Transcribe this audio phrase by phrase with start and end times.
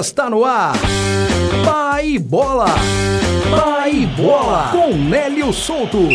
[0.00, 0.74] Está no ar.
[1.64, 2.66] Pai Bola.
[3.48, 4.70] Pai Bola.
[4.72, 6.08] Com Nélio Souto.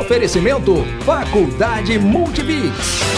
[0.00, 3.17] Oferecimento Faculdade Multibix.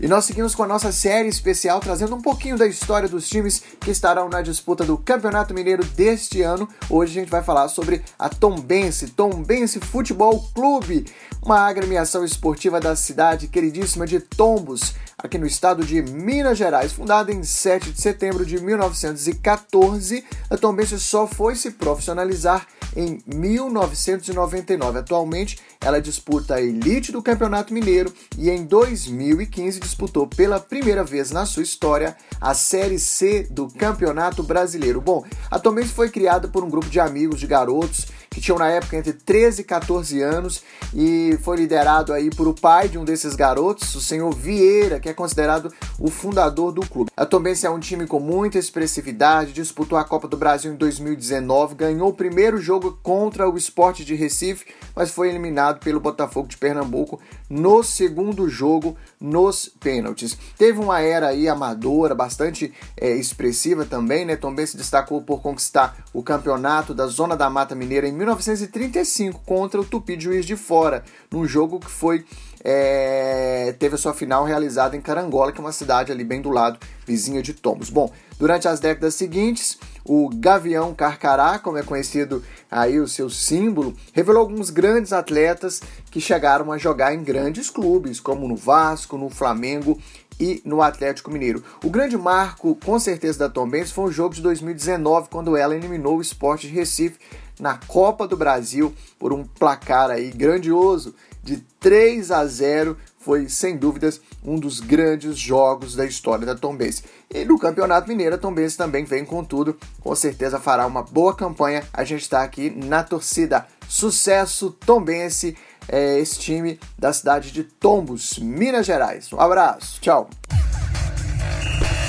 [0.00, 3.62] E nós seguimos com a nossa série especial trazendo um pouquinho da história dos times
[3.78, 6.68] que estarão na disputa do Campeonato Mineiro deste ano.
[6.90, 11.06] Hoje a gente vai falar sobre a Tombense, Tombense Futebol Clube,
[11.40, 16.92] uma agremiação esportiva da cidade queridíssima de Tombos, aqui no estado de Minas Gerais.
[16.92, 22.66] Fundada em 7 de setembro de 1914, a Tombense só foi se profissionalizar
[22.96, 24.98] em 1999.
[24.98, 31.30] Atualmente, ela disputa a elite do Campeonato Mineiro e em 2015 disputou pela primeira vez
[31.30, 35.00] na sua história a Série C do Campeonato Brasileiro.
[35.00, 38.68] Bom, a Tombense foi criada por um grupo de amigos de garotos que tinham na
[38.68, 43.04] época entre 13 e 14 anos e foi liderado aí por o pai de um
[43.04, 47.12] desses garotos, o senhor Vieira, que é considerado o fundador do clube.
[47.16, 51.76] A Tombense é um time com muita expressividade, disputou a Copa do Brasil em 2019,
[51.76, 56.56] ganhou o primeiro jogo contra o Esporte de Recife, mas foi eliminado pelo Botafogo de
[56.56, 60.36] Pernambuco no segundo jogo nos pênaltis.
[60.56, 64.34] Teve uma era aí amadora, bastante é, expressiva também, né?
[64.34, 69.78] Tombense se destacou por conquistar o campeonato da Zona da Mata Mineira em 1935 contra
[69.78, 72.24] o Tupi de Juiz de Fora, num jogo que foi
[72.66, 76.48] é, teve a sua final realizada em Carangola, que é uma cidade ali bem do
[76.48, 77.90] lado, vizinha de Tombos.
[77.90, 83.96] Bom, durante as décadas seguintes, o Gavião Carcará, como é conhecido aí o seu símbolo,
[84.12, 85.80] revelou alguns grandes atletas
[86.10, 89.98] que chegaram a jogar em grandes clubes, como no Vasco, no Flamengo
[90.38, 91.62] e no Atlético Mineiro.
[91.82, 96.18] O grande marco, com certeza, da Tombense foi o jogo de 2019, quando ela eliminou
[96.18, 97.18] o Esporte de Recife
[97.58, 103.76] na Copa do Brasil por um placar aí grandioso de 3 a 0 foi sem
[103.76, 107.04] dúvidas um dos grandes jogos da história da Tombense.
[107.32, 111.34] E no Campeonato Mineiro, a Tombense também vem com tudo, com certeza fará uma boa
[111.34, 111.82] campanha.
[111.92, 113.66] A gente está aqui na torcida.
[113.88, 115.56] Sucesso Tombense,
[115.88, 119.32] é esse time da cidade de Tombos, Minas Gerais.
[119.32, 120.28] Um abraço, tchau.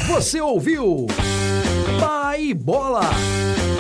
[0.08, 1.08] Você ouviu?
[2.00, 3.02] Pai Bola.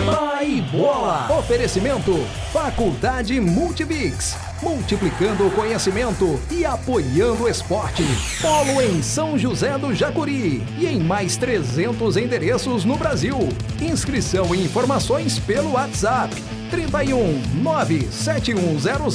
[0.05, 1.27] Pai Bola.
[1.39, 2.13] Oferecimento
[2.53, 4.37] Faculdade Multibix.
[4.61, 8.03] Multiplicando o conhecimento e apoiando o esporte.
[8.41, 13.49] Polo em São José do Jacuri e em mais 300 endereços no Brasil.
[13.81, 16.35] Inscrição e informações pelo WhatsApp
[16.69, 19.09] 31 97100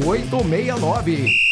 [0.00, 1.49] 0869.